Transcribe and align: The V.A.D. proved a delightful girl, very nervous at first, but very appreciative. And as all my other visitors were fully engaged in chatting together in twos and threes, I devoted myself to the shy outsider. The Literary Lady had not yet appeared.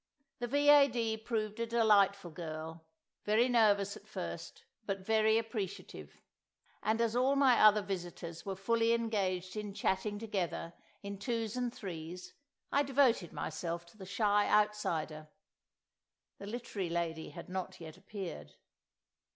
The 0.39 0.47
V.A.D. 0.47 1.17
proved 1.17 1.59
a 1.59 1.67
delightful 1.67 2.31
girl, 2.31 2.83
very 3.23 3.47
nervous 3.47 3.95
at 3.95 4.07
first, 4.07 4.65
but 4.87 5.05
very 5.05 5.37
appreciative. 5.37 6.23
And 6.81 6.99
as 6.99 7.15
all 7.15 7.35
my 7.35 7.59
other 7.61 7.83
visitors 7.83 8.43
were 8.43 8.55
fully 8.55 8.93
engaged 8.93 9.55
in 9.55 9.75
chatting 9.75 10.17
together 10.17 10.73
in 11.03 11.19
twos 11.19 11.55
and 11.55 11.71
threes, 11.71 12.33
I 12.71 12.81
devoted 12.81 13.31
myself 13.31 13.85
to 13.91 13.97
the 13.99 14.07
shy 14.07 14.49
outsider. 14.49 15.27
The 16.39 16.47
Literary 16.47 16.89
Lady 16.89 17.29
had 17.29 17.47
not 17.47 17.79
yet 17.79 17.95
appeared. 17.95 18.55